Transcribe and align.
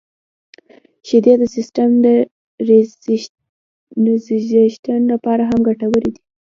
•شیدې 1.07 1.33
د 1.41 1.43
سیستم 1.55 1.89
د 2.05 2.07
ریهایدریشن 2.67 5.01
لپاره 5.13 5.43
هم 5.49 5.59
ګټورې 5.69 6.09
دي. 6.13 6.21